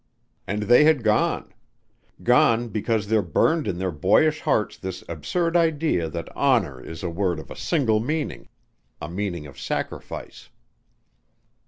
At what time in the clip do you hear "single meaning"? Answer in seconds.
7.55-8.49